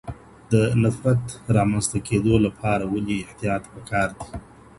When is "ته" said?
1.91-1.97